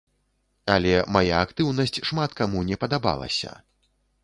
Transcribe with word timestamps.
Але 0.75 0.93
мая 1.17 1.37
актыўнасць 1.41 2.03
шмат 2.11 2.31
каму 2.41 2.65
не 2.73 2.81
падабалася. 2.87 3.51